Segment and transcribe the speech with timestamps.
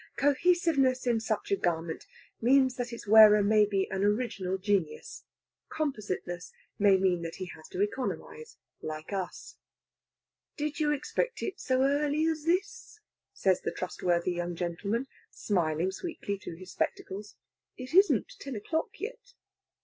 [0.17, 2.07] Cohesiveness in such a garment
[2.41, 5.25] means that its wearer may be an original genius:
[5.69, 9.57] compositeness may mean that he has to economize, like us.
[10.57, 12.99] "Did you expect it so early as this?"
[13.31, 17.35] says the trustworthy young gentleman, smiling sweetly through his spectacles.
[17.77, 19.35] "It isn't ten o'clock yet."